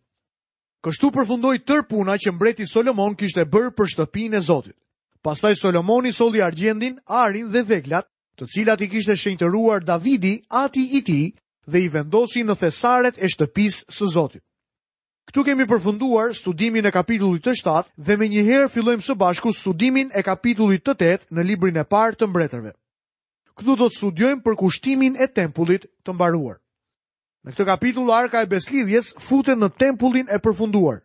Kështu 0.83 1.13
përfundoj 1.15 1.55
tër 1.63 1.87
puna 1.87 2.19
që 2.19 2.35
mbreti 2.35 2.67
Solomon 2.67 3.15
kishte 3.15 3.47
e 3.47 3.49
bërë 3.55 3.71
për 3.79 3.91
shtëpin 3.95 4.35
e 4.35 4.41
Zotit. 4.43 4.75
Pastaj 5.23 5.55
Solomoni 5.63 6.11
soli 6.13 6.43
argjendin, 6.43 6.99
arin 7.07 7.47
dhe 7.55 7.63
veglat, 7.69 8.09
të 8.37 8.47
cilat 8.51 8.81
i 8.83 8.89
kishte 8.91 9.15
shenjtëruar 9.17 9.85
Davidi 9.87 10.41
ati 10.67 10.89
i 10.99 11.05
tij 11.07 11.31
dhe 11.67 11.83
i 11.87 11.89
vendosi 11.93 12.43
në 12.45 12.57
thesaret 12.61 13.19
e 13.23 13.29
shtëpis 13.31 13.83
së 13.89 14.09
Zotit. 14.11 14.43
Këtu 15.31 15.45
kemi 15.47 15.67
përfunduar 15.71 16.33
studimin 16.35 16.87
e 16.87 16.91
kapitullit 16.91 17.45
të 17.47 17.55
7 17.61 17.85
dhe 17.99 18.17
me 18.19 18.27
njëherë 18.29 18.69
fillojmë 18.75 19.07
së 19.07 19.15
bashku 19.15 19.53
studimin 19.55 20.11
e 20.19 20.23
kapitullit 20.27 20.83
të 20.83 20.97
8 20.97 21.31
në 21.31 21.45
librin 21.47 21.79
e 21.79 21.85
parë 21.85 22.19
të 22.19 22.27
mbretërve. 22.27 22.73
Këtu 23.55 23.77
do 23.79 23.87
të 23.89 23.97
studiojmë 23.97 24.43
për 24.43 24.57
kushtimin 24.63 25.17
e 25.21 25.27
tempullit 25.29 25.87
të 26.03 26.15
mbaruar. 26.17 26.59
Në 27.45 27.51
këtë 27.55 27.65
kapitull 27.67 28.11
arka 28.15 28.43
e 28.43 28.51
beslidhjes 28.51 29.13
futen 29.21 29.63
në 29.63 29.69
tempullin 29.79 30.27
e 30.31 30.39
përfunduar. 30.43 31.03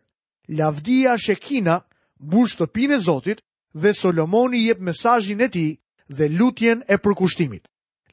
Lavdia 0.48 1.14
Shekina 1.18 1.82
mbush 2.18 2.56
shtëpinë 2.56 2.96
e 2.96 2.98
Zotit 3.04 3.40
dhe 3.74 3.92
Solomoni 3.94 4.66
jep 4.66 4.80
mesazhin 4.80 5.40
e 5.40 5.48
tij 5.48 5.70
dhe 6.16 6.26
lutjen 6.38 6.82
e 6.88 6.96
përkushtimit. 7.04 7.66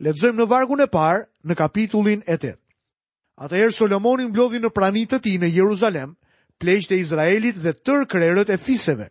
Letëzojmë 0.03 0.39
në 0.41 0.45
vargun 0.51 0.81
e 0.83 0.87
parë 0.91 1.21
në 1.47 1.55
kapitullin 1.55 2.21
e 2.27 2.33
Ata 2.35 2.49
Atëherë 3.47 3.71
Solomonin 3.75 4.29
mblodhi 4.33 4.59
në 4.59 4.71
pranit 4.75 5.11
të 5.13 5.19
ti 5.23 5.35
në 5.39 5.49
Jeruzalem, 5.55 6.15
plejsh 6.59 6.87
të 6.87 6.97
Izraelit 7.03 7.55
dhe 7.59 7.73
tër 7.73 8.03
krerët 8.07 8.49
e 8.51 8.57
fiseve. 8.57 9.07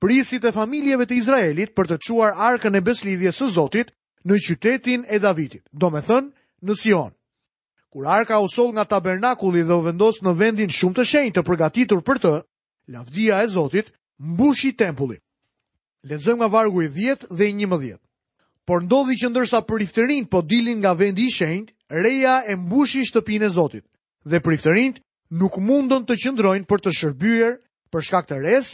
Prisit 0.00 0.44
e 0.44 0.52
familjeve 0.52 1.06
të 1.08 1.16
Izraelit 1.20 1.72
për 1.76 1.86
të 1.88 1.98
quar 2.06 2.32
arkën 2.48 2.74
e 2.76 2.80
beslidhje 2.80 3.32
së 3.32 3.48
Zotit 3.48 3.92
në 4.24 4.36
qytetin 4.46 5.04
e 5.08 5.18
Davidit, 5.18 5.62
do 5.72 5.90
me 5.90 6.00
thënë 6.00 6.32
në 6.64 6.76
Sion. 6.80 7.12
Kur 7.92 8.08
arka 8.08 8.40
u 8.40 8.48
sol 8.48 8.72
nga 8.72 8.84
tabernakulli 8.88 9.62
dhe 9.64 9.74
u 9.76 9.82
vendos 9.84 10.22
në 10.24 10.32
vendin 10.40 10.72
shumë 10.72 10.96
të 11.00 11.04
shenjë 11.12 11.34
të 11.38 11.42
përgatitur 11.48 12.00
për 12.02 12.18
të, 12.24 12.32
lavdia 12.96 13.42
e 13.44 13.48
Zotit 13.52 13.92
mbushi 14.18 14.72
tempullin. 14.76 15.20
Letëzojmë 16.02 16.40
nga 16.40 16.48
vargu 16.56 16.82
i 16.82 16.88
10 16.98 17.28
dhe 17.30 17.48
i 17.48 17.54
11. 17.68 18.00
Por 18.66 18.80
ndodhi 18.86 19.16
që 19.20 19.30
ndërsa 19.32 19.60
për 19.66 19.82
po 20.34 20.42
dilin 20.52 20.78
nga 20.82 20.92
vendi 20.98 21.24
i 21.26 21.30
shenjt, 21.36 21.72
reja 22.02 22.34
e 22.46 22.54
mbushi 22.56 23.02
shtëpin 23.08 23.42
e 23.42 23.48
Zotit, 23.56 23.84
dhe 24.30 24.38
për 24.44 24.54
nuk 25.40 25.54
mundën 25.68 26.04
të 26.06 26.14
qëndrojnë 26.22 26.66
për 26.68 26.78
të 26.84 26.90
shërbyer 26.98 27.56
për 27.92 28.00
shkak 28.06 28.26
të 28.28 28.36
rres, 28.42 28.68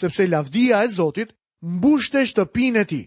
sepse 0.00 0.26
lavdia 0.30 0.78
e 0.84 0.88
Zotit 0.96 1.34
mbushte 1.74 2.22
shtëpinë 2.30 2.80
e 2.80 2.84
tij. 2.90 3.04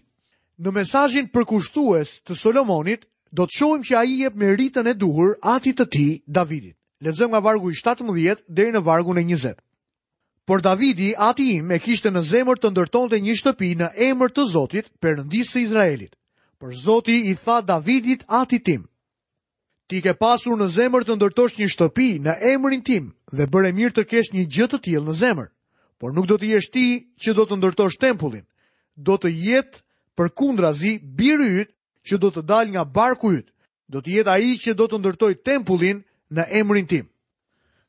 Në 0.62 0.70
mesazhin 0.76 1.26
përkushtues 1.34 2.08
të 2.26 2.32
Solomonit 2.42 3.06
do 3.36 3.42
të 3.46 3.56
shohim 3.58 3.82
që 3.88 3.94
ai 4.00 4.14
jep 4.20 4.34
meritën 4.42 4.90
e 4.90 4.94
duhur 5.02 5.34
atit 5.56 5.76
të 5.80 5.86
tij 5.94 6.10
Davidit. 6.36 6.76
Lexojmë 7.04 7.28
nga 7.34 7.40
vargu 7.48 7.70
i 7.70 7.74
17 7.80 8.44
deri 8.58 8.72
në 8.76 8.84
vargu 8.88 9.14
në 9.14 9.24
20. 9.26 9.54
Por 10.48 10.60
Davidi, 10.64 11.10
ati 11.28 11.48
im, 11.58 11.70
e 11.70 11.78
kishte 11.78 12.10
në 12.12 12.22
zemër 12.30 12.60
të 12.60 12.70
ndërton 12.72 13.08
të 13.10 13.22
një 13.26 13.34
shtëpi 13.40 13.72
në 13.80 13.88
emër 14.10 14.30
të 14.36 14.46
Zotit, 14.54 14.86
përëndisë 15.02 15.56
e 15.60 15.64
Izraelit 15.66 16.12
për 16.58 16.74
Zoti 16.74 17.16
i 17.30 17.34
tha 17.38 17.60
Davidit 17.62 18.24
ati 18.28 18.58
tim. 18.58 18.86
Ti 19.86 20.02
ke 20.04 20.12
pasur 20.18 20.58
në 20.58 20.66
zemër 20.74 21.06
të 21.06 21.14
ndërtosh 21.16 21.58
një 21.58 21.68
shtëpi 21.70 22.08
në 22.24 22.34
emrin 22.54 22.82
tim 22.84 23.12
dhe 23.32 23.46
bëre 23.48 23.70
mirë 23.72 23.94
të 23.96 24.04
kesh 24.10 24.32
një 24.34 24.44
gjë 24.52 24.66
të 24.72 24.80
tillë 24.84 25.06
në 25.06 25.14
zemër, 25.16 25.48
por 25.98 26.12
nuk 26.14 26.26
do 26.28 26.36
të 26.36 26.48
jesh 26.54 26.68
ti 26.74 26.86
që 27.22 27.30
do 27.38 27.44
të 27.48 27.56
ndërtosh 27.58 27.96
tempullin. 27.98 28.44
Do 28.98 29.14
të 29.16 29.30
jetë 29.46 29.80
përkundrazi 30.18 30.98
biri 31.18 31.48
yt 31.62 31.70
që 32.08 32.18
do 32.20 32.28
të 32.34 32.42
dal 32.50 32.66
nga 32.74 32.84
barku 32.84 33.32
yt. 33.38 33.48
Do 33.88 34.02
të 34.02 34.10
jetë 34.18 34.32
ai 34.34 34.58
që 34.60 34.72
do 34.76 34.86
të 34.90 34.98
ndërtoj 35.00 35.32
tempullin 35.46 36.02
në 36.34 36.44
emrin 36.60 36.86
tim. 36.86 37.06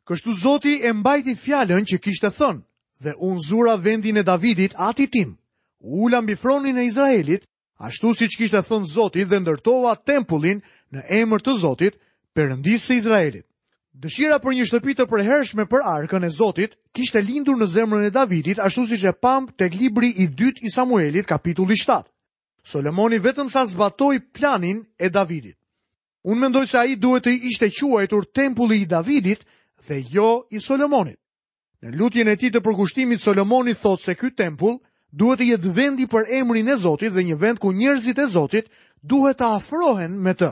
Kështu 0.07 0.31
Zoti 0.41 0.73
e 0.87 0.93
mbajti 0.93 1.35
fjalën 1.43 1.83
që 1.89 1.97
kishte 1.99 2.29
thënë 2.37 2.61
dhe 3.03 3.15
unë 3.27 3.43
zura 3.49 3.75
vendin 3.83 4.17
e 4.17 4.23
Davidit 4.23 4.77
ati 4.77 5.07
tim. 5.11 5.35
Ula 5.81 6.21
mbi 6.21 6.35
fronin 6.39 6.77
e 6.79 6.85
Izraelit 6.87 7.43
ashtu 7.79 8.13
si 8.13 8.27
që 8.27 8.39
kishtë 8.41 8.61
thënë 8.67 8.87
Zotit 8.91 9.27
dhe 9.31 9.39
ndërtova 9.39 9.93
tempullin 10.05 10.59
në 10.93 11.05
emër 11.21 11.43
të 11.43 11.53
Zotit, 11.61 11.95
përëndisë 12.35 12.93
e 12.93 12.97
Izraelit. 12.99 13.45
Dëshira 13.99 14.37
për 14.39 14.53
një 14.55 14.65
shtëpi 14.69 14.93
të 14.95 15.05
përhershme 15.11 15.65
për 15.67 15.81
arkën 15.93 16.23
e 16.25 16.29
Zotit 16.31 16.75
kishte 16.95 17.21
lindur 17.23 17.57
në 17.59 17.67
zemrën 17.67 18.05
e 18.07 18.11
Davidit, 18.15 18.59
ashtu 18.63 18.85
siç 18.87 19.03
e 19.05 19.13
pam 19.21 19.47
tek 19.59 19.73
libri 19.75 20.11
i 20.23 20.27
dytë 20.27 20.63
i 20.67 20.71
Samuelit, 20.71 21.27
kapitulli 21.27 21.75
7. 21.77 22.03
Solomoni 22.63 23.19
vetëm 23.23 23.49
sa 23.49 23.63
zbatoi 23.67 24.19
planin 24.35 24.81
e 24.99 25.09
Davidit. 25.09 25.55
Unë 26.27 26.39
mendoj 26.41 26.65
se 26.67 26.77
ai 26.79 26.95
duhet 26.99 27.25
të 27.25 27.31
ishte 27.49 27.71
quajtur 27.71 28.27
tempulli 28.35 28.81
i 28.81 28.85
Davidit 28.85 29.43
dhe 29.87 30.03
jo 30.11 30.43
i 30.51 30.59
Solomonit. 30.59 31.17
Në 31.81 31.95
lutjen 31.95 32.27
e 32.27 32.35
tij 32.35 32.49
të 32.51 32.59
përkushtimit 32.61 33.23
Solomoni 33.23 33.71
thotë 33.73 34.03
se 34.03 34.13
ky 34.19 34.29
tempull 34.35 34.79
duhet 35.11 35.39
të 35.39 35.45
jetë 35.53 35.71
vendi 35.73 36.05
për 36.07 36.29
emrin 36.39 36.67
e 36.69 36.75
Zotit 36.77 37.13
dhe 37.13 37.23
një 37.23 37.37
vend 37.41 37.59
ku 37.59 37.71
njerëzit 37.73 38.19
e 38.19 38.27
Zotit 38.29 38.69
duhet 39.01 39.39
të 39.39 39.45
afrohen 39.57 40.17
me 40.23 40.33
të. 40.33 40.49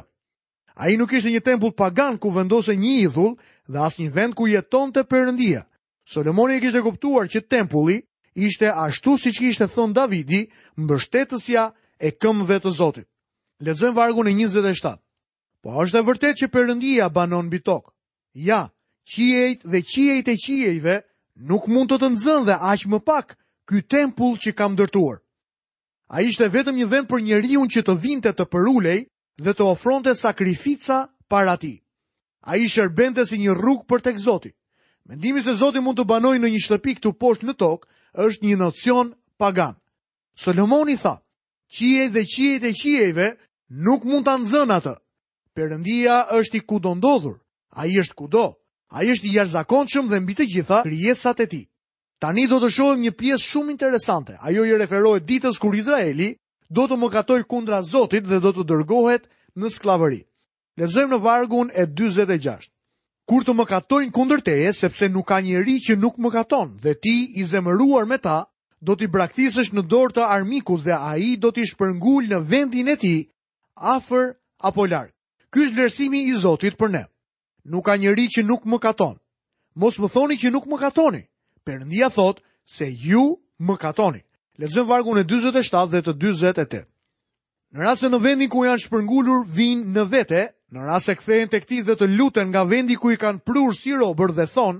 A 0.78 0.90
i 0.90 0.98
nuk 0.98 1.14
ishte 1.14 1.30
një 1.34 1.42
tempull 1.44 1.74
pagan 1.74 2.18
ku 2.18 2.32
vendose 2.32 2.74
një 2.76 2.94
idhull 3.08 3.38
dhe 3.68 3.78
asë 3.82 4.02
një 4.04 4.12
vend 4.14 4.34
ku 4.36 4.48
jeton 4.48 4.92
të 4.94 5.04
përëndia. 5.10 5.62
Solomoni 6.06 6.58
e 6.58 6.62
kishte 6.62 6.82
kuptuar 6.82 7.26
që 7.30 7.46
tempulli 7.50 8.02
ishte 8.36 8.70
ashtu 8.70 9.18
si 9.18 9.30
që 9.34 9.42
ishte 9.50 9.68
thonë 9.68 9.94
Davidi 9.94 10.46
mbështetësja 10.78 11.64
e 12.02 12.10
këmëve 12.22 12.58
të 12.62 12.72
Zotit. 12.78 13.08
Lezëm 13.66 13.94
vargun 13.98 14.28
e 14.30 14.34
27. 14.38 14.98
Po 15.62 15.70
është 15.84 15.98
e 15.98 16.06
vërtet 16.06 16.36
që 16.44 16.50
përëndia 16.54 17.10
banon 17.10 17.50
bitok. 17.50 17.90
Ja, 18.38 18.70
qiejt 19.06 19.66
dhe 19.66 19.82
qiejt 19.82 20.28
e 20.30 20.36
qiejve 20.38 20.96
nuk 21.50 21.66
mund 21.68 21.90
të 21.90 21.98
të 21.98 22.12
nëzën 22.14 22.46
dhe 22.50 22.58
aqë 22.70 22.90
më 22.94 23.00
pak– 23.06 23.36
ky 23.68 23.84
tempull 23.84 24.40
që 24.40 24.56
kam 24.58 24.78
dërtuar. 24.80 25.20
A 26.08 26.24
ishte 26.24 26.48
vetëm 26.48 26.80
një 26.80 26.88
vend 26.94 27.10
për 27.12 27.22
njeriu 27.28 27.66
që 27.74 27.84
të 27.84 27.98
vinte 28.06 28.32
të 28.32 28.46
përulej 28.54 29.00
dhe 29.44 29.54
të 29.54 29.64
ofronte 29.68 30.14
sakrifica 30.16 31.04
para 31.30 31.58
ti. 31.60 31.74
A 32.48 32.56
i 32.56 32.70
shërbente 32.72 33.26
si 33.28 33.38
një 33.44 33.52
rrug 33.60 33.84
për 33.90 34.02
tek 34.06 34.18
Zoti. 34.24 34.54
Mendimi 35.08 35.44
se 35.44 35.54
Zoti 35.60 35.82
mund 35.84 36.00
të 36.00 36.08
banoj 36.08 36.38
në 36.40 36.48
një 36.54 36.62
shtëpi 36.64 36.96
këtu 36.98 37.12
poshtë 37.20 37.50
në 37.50 37.58
tokë 37.60 38.24
është 38.28 38.48
një 38.48 38.58
nocion 38.62 39.12
pagan. 39.40 39.76
Solomoni 40.38 40.96
tha, 41.02 41.16
qiej 41.76 42.08
dhe 42.16 42.24
qiej 42.24 42.64
e 42.64 42.72
qiejve 42.80 43.28
nuk 43.86 44.08
mund 44.08 44.24
të 44.28 44.34
anëzën 44.38 44.72
atë. 44.80 44.96
Perëndia 45.56 46.16
është 46.40 46.58
i 46.62 46.62
kudondodhur, 46.64 47.36
ndodhur, 47.40 47.40
a 47.80 47.88
i 47.90 48.00
është 48.00 48.16
kudo, 48.16 48.46
a 48.96 49.04
i 49.04 49.12
është 49.12 49.28
i 49.28 49.36
jarëzakonqëm 49.38 50.06
dhe 50.12 50.20
mbi 50.24 50.34
të 50.38 50.46
gjitha 50.54 50.80
rjesat 50.86 51.40
e 51.44 51.48
ti. 51.52 51.62
Tani 52.20 52.48
do 52.50 52.58
të 52.64 52.70
shohim 52.74 53.02
një 53.06 53.12
pjesë 53.14 53.46
shumë 53.46 53.74
interesante. 53.76 54.38
Ajo 54.42 54.64
i 54.66 54.74
referohet 54.82 55.26
ditës 55.30 55.60
kur 55.62 55.76
Izraeli 55.78 56.32
do 56.74 56.88
të 56.90 56.98
mëkatoj 56.98 57.44
kundra 57.46 57.84
Zotit 57.86 58.26
dhe 58.26 58.40
do 58.46 58.52
të 58.58 58.64
dërgohet 58.72 59.28
në 59.56 59.70
sklavëri. 59.76 60.24
Lexojmë 60.82 61.14
në 61.14 61.20
vargun 61.28 61.70
e 61.78 61.86
46. 61.86 62.72
Kur 63.28 63.46
të 63.46 63.54
mëkatojnë 63.60 64.12
kundër 64.18 64.42
teje, 64.48 64.74
sepse 64.74 65.10
nuk 65.14 65.28
ka 65.30 65.38
njeri 65.46 65.78
që 65.88 65.98
nuk 66.02 66.18
mëkaton, 66.22 66.74
dhe 66.82 66.96
ti 67.04 67.14
i 67.38 67.44
zemëruar 67.52 68.08
me 68.10 68.18
ta, 68.24 68.40
do 68.82 68.96
t'i 68.96 69.10
braktisësh 69.14 69.72
në 69.76 69.84
dorë 69.92 70.16
të 70.18 70.26
armikut 70.38 70.86
dhe 70.88 70.96
ai 71.14 71.36
do 71.38 71.52
t'i 71.52 71.68
shpërngul 71.70 72.32
në 72.32 72.42
vendin 72.50 72.88
e 72.88 72.96
ti, 73.02 73.14
afer 73.76 74.34
apo 74.70 74.86
larg. 74.88 75.12
Ky 75.54 75.68
është 75.68 75.76
vlerësimi 75.78 76.26
i 76.32 76.36
Zotit 76.46 76.80
për 76.80 76.94
ne. 76.98 77.04
Nuk 77.74 77.86
ka 77.90 77.96
njeri 78.00 78.30
që 78.38 78.46
nuk 78.50 78.66
mëkaton. 78.74 79.18
Mos 79.82 80.00
më 80.02 80.10
thoni 80.18 80.40
që 80.42 80.54
nuk 80.56 80.66
mëkatoni. 80.72 81.22
katoni. 81.22 81.28
Perëndia 81.68 82.08
thot 82.10 82.40
se 82.64 82.88
ju 83.04 83.24
më 83.68 83.76
katoni. 83.84 84.22
Lexojm 84.60 84.88
vargun 84.92 85.20
e 85.22 85.26
47 85.28 85.92
dhe 85.94 86.00
të 86.06 86.14
48. 86.24 86.82
Në 87.76 87.80
rast 87.84 88.06
se 88.06 88.10
në 88.12 88.20
vendin 88.24 88.50
ku 88.50 88.64
janë 88.66 88.84
shpërngulur 88.86 89.44
vinë 89.58 89.92
në 89.98 90.04
vete, 90.14 90.42
në 90.72 90.80
rast 90.88 91.06
se 91.12 91.16
kthehen 91.20 91.52
tek 91.52 91.68
ti 91.68 91.82
dhe 91.84 91.96
të 92.00 92.08
luten 92.18 92.48
nga 92.54 92.64
vendi 92.64 92.96
ku 92.98 93.12
i 93.12 93.18
kanë 93.20 93.44
prur 93.46 93.76
si 93.76 93.92
robër 94.00 94.32
dhe 94.38 94.48
thon, 94.54 94.80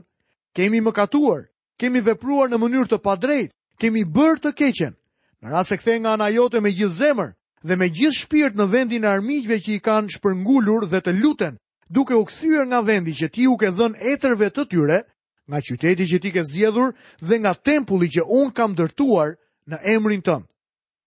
kemi 0.56 0.80
mëkatuar, 0.86 1.44
kemi 1.80 2.00
vepruar 2.08 2.48
në 2.50 2.58
mënyrë 2.64 2.90
të 2.94 3.02
padrejtë, 3.06 3.54
kemi 3.82 4.02
bërë 4.16 4.40
të 4.46 4.52
keqen. 4.60 4.96
Në 5.44 5.48
rast 5.54 5.70
se 5.74 5.78
kthehen 5.78 6.04
nga 6.08 6.16
ana 6.16 6.32
jote 6.32 6.62
me 6.64 6.72
gjithë 6.74 6.98
zemër 7.04 7.36
dhe 7.68 7.76
me 7.78 7.92
gjithë 7.94 8.18
shpirt 8.24 8.56
në 8.58 8.66
vendin 8.74 9.06
e 9.06 9.12
armiqve 9.12 9.60
që 9.68 9.72
i 9.76 9.84
kanë 9.86 10.16
shpërngulur 10.16 10.88
dhe 10.90 11.04
të 11.04 11.12
luten, 11.20 11.60
duke 11.92 12.16
u 12.18 12.24
kthyer 12.26 12.66
nga 12.72 12.80
vendi 12.88 13.14
që 13.20 13.28
ti 13.34 13.46
u 13.52 13.58
ke 13.60 13.70
dhënë 13.78 14.00
etërvë 14.16 14.50
të 14.56 14.64
tyre, 14.72 15.04
nga 15.50 15.62
qyteti 15.64 16.06
që 16.12 16.18
ti 16.22 16.32
ke 16.36 16.44
zjedhur 16.44 16.94
dhe 17.28 17.36
nga 17.40 17.54
tempulli 17.56 18.10
që 18.12 18.24
unë 18.40 18.54
kam 18.54 18.76
dërtuar 18.76 19.36
në 19.72 19.78
emrin 19.96 20.22
tënë. 20.22 20.46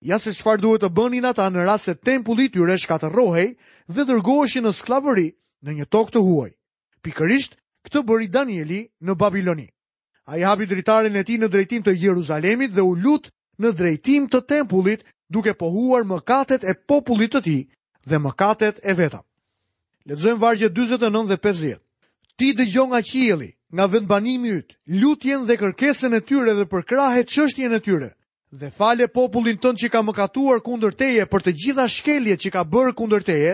Ja 0.09 0.17
se 0.19 0.33
shfar 0.33 0.59
duhet 0.63 0.81
të 0.81 0.89
bënin 0.97 1.29
ata 1.29 1.45
në 1.51 1.61
rrasë 1.67 1.85
se 1.93 1.95
tempulli 2.09 2.49
tyre 2.49 2.79
shkatërrohej 2.81 3.51
dhe 3.95 4.03
dërgoheshi 4.09 4.63
në 4.65 4.73
sklavëri 4.73 5.29
në 5.65 5.71
një 5.79 5.87
tokë 5.93 6.13
të 6.17 6.23
huaj. 6.25 6.51
Pikërisht, 7.05 7.59
këtë 7.85 8.01
bëri 8.09 8.29
Danieli 8.33 8.81
në 9.05 9.13
Babiloni. 9.21 9.69
A 10.31 10.41
i 10.41 10.45
hapi 10.45 10.67
dritarin 10.69 11.17
e 11.17 11.23
ti 11.25 11.37
në 11.37 11.49
drejtim 11.53 11.85
të 11.85 11.95
Jeruzalemit 12.01 12.73
dhe 12.73 12.83
u 12.85 12.95
lut 12.97 13.29
në 13.61 13.71
drejtim 13.77 14.29
të 14.29 14.41
tempullit 14.49 15.05
duke 15.29 15.53
pohuar 15.55 16.05
mëkatet 16.05 16.65
e 16.65 16.75
popullit 16.89 17.37
të 17.37 17.41
ti 17.45 17.59
dhe 18.09 18.17
mëkatet 18.19 18.81
e 18.83 18.93
veta. 18.97 19.21
Letëzojmë 20.09 20.41
vargje 20.41 20.69
29 20.73 21.29
dhe 21.29 21.37
50. 21.45 21.81
Ti 22.41 22.49
dhe 22.57 22.65
gjo 22.73 22.87
nga 22.89 23.01
qieli, 23.05 23.51
nga 23.75 23.87
vendbanimi 23.87 24.51
yt, 24.59 24.73
lutjen 24.99 25.47
dhe 25.47 25.57
kërkesën 25.59 26.15
e 26.17 26.21
tyre 26.27 26.55
dhe 26.59 26.67
për 26.67 26.83
krahet 26.89 27.29
çështjen 27.31 27.73
e 27.77 27.81
tyre. 27.81 28.11
Dhe 28.51 28.71
fale 28.75 29.07
popullin 29.09 29.59
tënd 29.63 29.79
që 29.79 29.89
ka 29.95 30.03
mëkatuar 30.03 30.59
kundër 30.67 30.97
teje 30.99 31.27
për 31.31 31.41
të 31.47 31.53
gjitha 31.63 31.87
shkeljet 31.89 32.43
që 32.43 32.51
ka 32.51 32.63
bërë 32.67 32.97
kundër 32.99 33.23
teje 33.29 33.53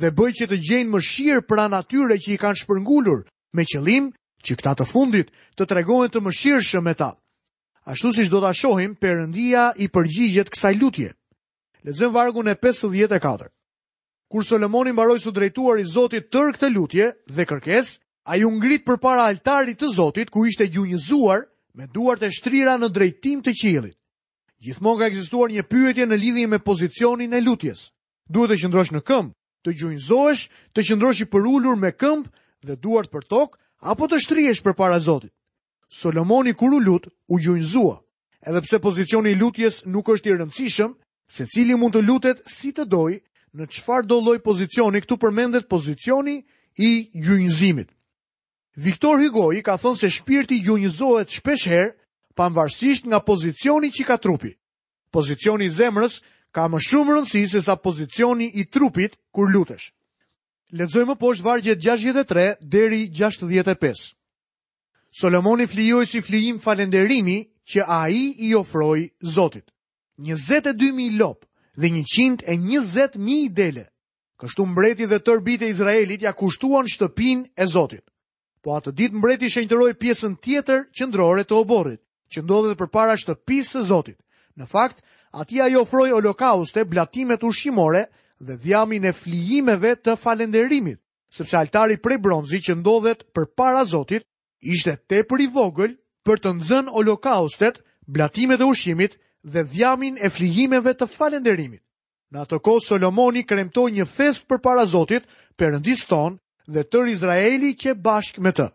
dhe 0.00 0.12
bëj 0.14 0.30
që 0.40 0.46
të 0.50 0.56
gjejnë 0.68 0.92
mëshirë 0.94 1.44
pranë 1.50 1.80
atyre 1.82 2.14
që 2.22 2.30
i 2.34 2.38
kanë 2.38 2.60
shpërngulur 2.62 3.24
me 3.56 3.64
qëllim 3.66 4.12
që 4.46 4.52
këta 4.60 4.76
të 4.78 4.86
fundit 4.86 5.34
të 5.58 5.66
tregohen 5.66 6.12
të 6.14 6.22
mëshirshëm 6.22 6.84
me 6.86 6.94
ta. 6.94 7.10
Ashtu 7.86 8.12
siç 8.14 8.30
do 8.30 8.40
ta 8.42 8.52
shohim, 8.54 8.94
Perëndia 8.98 9.72
i 9.82 9.86
përgjigjet 9.90 10.48
kësaj 10.50 10.74
lutje. 10.78 11.10
Lexojmë 11.86 12.14
vargu 12.14 12.42
në 12.42 12.54
54. 12.62 13.46
Kur 14.30 14.42
Solomoni 14.42 14.90
mbaroi 14.94 15.18
së 15.22 15.30
drejtuari 15.30 15.86
Zotit 15.86 16.30
tër 16.30 16.50
këtë 16.54 16.70
lutje 16.74 17.12
dhe 17.30 17.44
kërkesë, 17.46 17.98
a 18.26 18.34
ju 18.36 18.50
ngrit 18.50 18.82
për 18.84 18.98
para 18.98 19.26
altarit 19.30 19.78
të 19.80 19.88
Zotit, 19.94 20.30
ku 20.34 20.46
ishte 20.46 20.66
gjunjëzuar 20.66 21.46
me 21.78 21.86
duart 21.86 22.22
e 22.26 22.30
shtrira 22.34 22.74
në 22.78 22.88
drejtim 22.90 23.42
të 23.44 23.52
qilit. 23.54 23.96
Gjithmon 24.58 24.98
ka 24.98 25.06
egzistuar 25.06 25.52
një 25.52 25.62
pyetje 25.70 26.06
në 26.08 26.16
lidhje 26.18 26.46
me 26.50 26.58
pozicionin 26.58 27.32
e 27.32 27.40
lutjes. 27.40 27.92
Duhet 28.26 28.50
të 28.56 28.66
qëndrosh 28.66 28.92
në 28.96 29.02
këmbë, 29.06 29.32
të 29.62 29.70
gjunjëzoesh, 29.78 30.42
të 30.74 30.80
qëndrosh 30.86 31.20
i 31.22 31.26
për 31.30 31.42
me 31.78 31.90
këmbë 31.94 32.30
dhe 32.66 32.74
duart 32.82 33.10
për 33.14 33.22
tokë, 33.30 33.56
apo 33.92 34.04
të 34.08 34.18
shtriesh 34.24 34.62
për 34.64 34.74
para 34.74 34.98
Zotit. 34.98 35.30
Solomoni 35.88 36.52
kur 36.58 36.74
u 36.74 36.80
lut, 36.82 37.06
u 37.30 37.38
gjunjëzua. 37.38 38.00
Edhe 38.46 38.60
pse 38.62 38.78
pozicioni 38.78 39.30
i 39.30 39.34
lutjes 39.38 39.84
nuk 39.86 40.08
është 40.10 40.26
i 40.26 40.32
rëndësishëm, 40.40 40.90
se 41.30 41.46
cili 41.46 41.76
mund 41.78 41.94
të 41.94 42.02
lutet 42.02 42.42
si 42.50 42.72
të 42.74 42.88
dojë, 42.90 43.20
në 43.54 43.64
qfar 43.70 44.02
do 44.06 44.18
loj 44.18 44.42
pozicioni, 44.42 45.00
këtu 45.04 45.14
përmendet 45.16 45.68
pozicioni 45.70 46.42
i 46.78 46.90
gjunjëzimit. 47.14 47.92
Viktor 48.76 49.16
Hugo 49.24 49.54
i 49.56 49.62
ka 49.64 49.78
thonë 49.80 49.96
se 49.96 50.08
shpirti 50.12 50.58
gjunjëzohet 50.66 51.32
shpeshherë 51.32 51.94
pavarësisht 52.36 53.06
nga 53.08 53.22
pozicioni 53.24 53.88
që 53.88 54.04
ka 54.04 54.16
trupi. 54.20 54.50
Pozicioni 55.16 55.64
i 55.64 55.72
zemrës 55.72 56.18
ka 56.52 56.66
më 56.68 56.82
shumë 56.84 57.14
rëndësi 57.16 57.42
se 57.54 57.60
sa 57.64 57.76
pozicioni 57.80 58.50
i 58.60 58.66
trupit 58.68 59.14
kur 59.32 59.48
lutesh. 59.48 59.86
Lexojmë 60.76 61.16
poshtë 61.16 61.46
vargjet 61.48 61.80
63 61.80 62.44
deri 62.60 63.06
65. 63.16 64.12
Solomoni 65.08 65.64
flijoi 65.66 66.04
si 66.06 66.20
flijim 66.20 66.58
falënderimi 66.60 67.38
që 67.64 67.80
ai 68.00 68.34
i 68.36 68.50
ofroi 68.60 69.06
Zotit. 69.24 69.72
22000 70.20 71.16
lop 71.16 71.46
dhe 71.80 71.88
120000 71.88 73.48
dele. 73.56 73.86
Kështu 74.40 74.66
mbreti 74.68 75.08
dhe 75.08 75.16
tërbite 75.24 75.64
e 75.64 75.72
Izraelit 75.72 76.28
ja 76.28 76.34
kushtuan 76.36 76.84
shtëpinë 76.92 77.54
e 77.56 77.66
Zotit 77.66 78.04
po 78.66 78.74
atë 78.74 78.90
dit 78.98 79.12
mbreti 79.14 79.46
shenjtëroj 79.54 79.92
pjesën 80.02 80.32
tjetër 80.42 80.80
qëndrore 80.96 81.44
të 81.46 81.54
oborit, 81.54 82.00
që 82.32 82.42
ndodhet 82.42 82.78
për 82.80 82.88
para 82.96 83.14
shtëpisë 83.20 83.76
së 83.76 83.82
Zotit. 83.92 84.18
Në 84.58 84.66
fakt, 84.72 84.98
ati 85.38 85.60
ajo 85.62 85.84
ofroj 85.84 86.08
holokauste, 86.10 86.82
blatimet 86.90 87.44
ushqimore 87.46 88.02
dhe 88.42 88.56
dhjamin 88.64 89.04
e 89.06 89.12
flijimeve 89.14 89.92
të 90.04 90.16
falenderimit, 90.24 90.98
sepse 91.36 91.54
altari 91.60 92.00
prej 92.02 92.18
bronzi 92.26 92.58
që 92.66 92.74
ndodhet 92.80 93.22
për 93.36 93.46
para 93.54 93.84
Zotit, 93.92 94.26
ishte 94.74 94.96
te 95.10 95.22
për 95.30 95.46
i 95.46 95.46
vogël 95.54 95.92
për 96.26 96.42
të 96.42 96.54
nëzën 96.58 96.90
holokaustet, 96.96 97.78
blatimet 98.16 98.60
e 98.60 98.66
ushqimit 98.72 99.14
dhe 99.54 99.62
dhjamin 99.62 100.18
e 100.26 100.30
flijimeve 100.34 100.96
të 100.98 101.06
falenderimit. 101.14 101.82
Në 102.34 102.42
atë 102.42 102.58
kohë, 102.66 102.82
Solomoni 102.88 103.46
kremtoj 103.46 103.88
një 103.94 104.08
fest 104.16 104.42
për 104.50 104.58
para 104.66 104.82
Zotit, 104.96 105.22
përëndis 105.54 106.02
tonë, 106.10 106.40
dhe 106.66 106.82
tër 106.84 107.06
Izraeli 107.10 107.74
që 107.82 107.94
bashkë 108.02 108.42
me 108.42 108.52
të. 108.52 108.66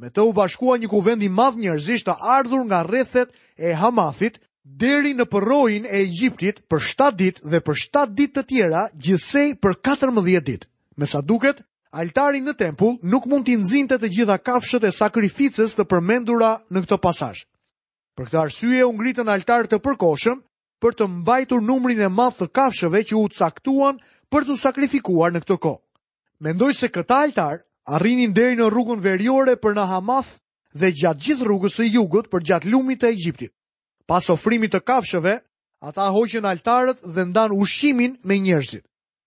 Me 0.00 0.08
të 0.08 0.24
u 0.28 0.32
bashkua 0.36 0.78
një 0.80 0.88
kuvend 0.88 1.22
i 1.22 1.28
madh 1.28 1.58
njerëzish 1.60 2.04
të 2.06 2.14
ardhur 2.36 2.62
nga 2.68 2.82
rrethet 2.84 3.32
e 3.58 3.72
Hamathit 3.76 4.38
deri 4.64 5.12
në 5.16 5.26
përrojin 5.28 5.84
e 5.88 5.98
Egjiptit 6.04 6.62
për 6.70 6.80
7 6.80 7.16
ditë 7.20 7.50
dhe 7.52 7.60
për 7.64 7.80
7 7.80 8.14
ditë 8.16 8.34
të 8.40 8.46
tjera, 8.48 8.86
gjithsej 8.96 9.54
për 9.60 9.76
14 9.90 10.40
ditë. 10.46 10.66
Me 10.96 11.06
sa 11.06 11.20
duket, 11.20 11.60
altari 11.92 12.40
në 12.40 12.54
tempull 12.60 12.96
nuk 13.02 13.26
mund 13.28 13.44
të 13.48 13.58
nxinte 13.60 13.98
të 13.98 14.08
gjitha 14.14 14.36
kafshët 14.38 14.84
e 14.88 14.92
sakrificës 14.92 15.76
të 15.76 15.84
përmendura 15.90 16.54
në 16.70 16.84
këtë 16.86 17.00
pasazh. 17.04 17.44
Për 18.16 18.24
këtë 18.28 18.40
arsye 18.40 18.84
u 18.88 18.92
ngritën 18.96 19.28
altar 19.32 19.68
të 19.68 19.80
përkohshëm 19.84 20.40
për 20.80 20.96
të 20.96 21.06
mbajtur 21.20 21.60
numrin 21.60 22.00
e 22.04 22.08
madh 22.08 22.40
të 22.40 22.48
kafshëve 22.56 23.04
që 23.10 23.16
u 23.20 23.28
caktuan 23.28 24.00
për 24.32 24.48
të 24.48 24.56
sakrifikuar 24.60 25.32
në 25.36 25.44
këtë 25.44 25.60
kohë. 25.60 25.80
Mendoj 26.40 26.72
se 26.74 26.88
këta 26.88 27.18
altar 27.20 27.58
arrinin 27.92 28.32
deri 28.32 28.56
në 28.56 28.70
rrugën 28.72 29.00
veriore 29.04 29.58
për 29.60 29.74
në 29.76 29.84
Hamath 29.90 30.30
dhe 30.72 30.88
gjatë 30.96 31.20
gjithë 31.26 31.44
rrugës 31.46 31.76
e 31.84 31.88
jugët 31.92 32.30
për 32.32 32.46
gjatë 32.50 32.70
lumit 32.72 33.02
të 33.02 33.10
Egjiptit. 33.12 33.52
Pas 34.08 34.30
ofrimit 34.32 34.72
të 34.72 34.80
kafshëve, 34.88 35.34
ata 35.84 36.06
hoqën 36.14 36.46
altarët 36.48 37.04
dhe 37.04 37.26
ndan 37.28 37.52
ushimin 37.60 38.16
me 38.24 38.38
njerëzit. 38.40 38.86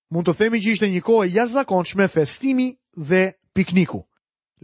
Mund 0.10 0.26
të 0.28 0.36
themi 0.40 0.62
që 0.66 0.74
ishte 0.74 0.90
një 0.90 1.04
kohë 1.06 1.30
jashtëzakonshme 1.36 2.10
festimi 2.16 2.68
dhe 2.98 3.22
pikniku. 3.54 4.02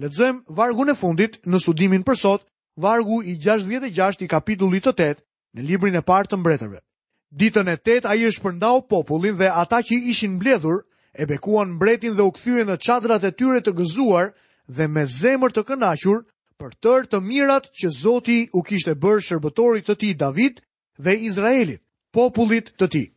Lexojmë 0.02 0.44
vargun 0.60 0.90
e 0.90 0.98
fundit 0.98 1.38
në 1.46 1.62
studimin 1.62 2.04
për 2.06 2.18
sot, 2.26 2.46
vargu 2.82 3.22
i 3.30 3.38
66 3.46 4.26
i 4.26 4.28
kapitullit 4.32 4.86
të 4.90 4.94
8 5.12 5.22
në 5.54 5.70
librin 5.70 5.98
e 5.98 6.02
parë 6.10 6.34
të 6.34 6.40
mbretërve. 6.42 6.82
Ditën 7.30 7.68
e 7.70 7.78
8 7.78 8.10
ai 8.10 8.24
e 8.26 8.32
shpërndau 8.34 8.82
popullin 8.90 9.38
dhe 9.38 9.50
ata 9.54 9.84
që 9.86 10.02
ishin 10.14 10.38
mbledhur 10.40 10.82
e 11.20 11.30
bekuan 11.30 11.70
mbretin 11.70 12.16
dhe 12.18 12.22
u 12.22 12.32
kthyen 12.32 12.68
në 12.70 12.78
çadrat 12.86 13.24
e 13.24 13.32
tyre 13.32 13.60
të 13.62 13.72
gëzuar 13.80 14.34
dhe 14.76 14.86
me 14.88 15.04
zemër 15.10 15.52
të 15.56 15.62
kënaqur 15.70 16.20
për 16.60 16.72
tërë 16.84 17.08
të 17.12 17.18
mirat 17.30 17.66
që 17.78 17.88
Zoti 18.02 18.40
u 18.54 18.62
kishte 18.62 18.94
bërë 19.02 19.26
shërbëtorit 19.28 19.86
të 19.90 19.96
tij 20.02 20.14
David 20.14 20.62
dhe 21.04 21.14
Izraelit, 21.28 21.82
popullit 22.14 22.70
të 22.78 22.88
tij. 22.94 23.08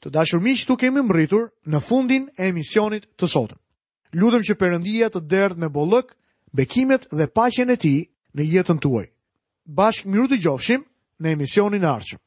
Të 0.00 0.08
dashur 0.14 0.38
miq, 0.40 0.62
këtu 0.62 0.76
kemi 0.80 1.02
mbërritur 1.02 1.50
në 1.66 1.78
fundin 1.88 2.24
e 2.38 2.46
emisionit 2.50 3.08
të 3.18 3.26
sotëm. 3.26 3.58
Lutëm 4.18 4.42
që 4.46 4.54
Perëndia 4.56 5.08
të 5.10 5.20
derdh 5.30 5.58
me 5.58 5.68
bollëk, 5.74 6.14
bekimet 6.54 7.10
dhe 7.12 7.26
paqen 7.28 7.70
e 7.74 7.76
tij 7.76 8.06
në 8.38 8.42
jetën 8.52 8.78
tuaj. 8.78 9.08
Bashkë 9.68 10.08
miru 10.08 10.28
të 10.30 10.38
gjofshim 10.46 10.86
në 11.20 11.34
emisionin 11.34 11.84
e 11.84 11.90
ardhshëm. 11.98 12.22